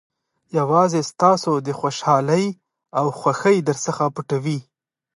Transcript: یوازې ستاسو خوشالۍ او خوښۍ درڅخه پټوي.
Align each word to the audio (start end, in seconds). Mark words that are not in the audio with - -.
یوازې 0.57 1.01
ستاسو 1.11 1.49
خوشالۍ 1.79 2.45
او 2.99 3.05
خوښۍ 3.19 3.57
درڅخه 3.69 4.05
پټوي. 4.15 4.57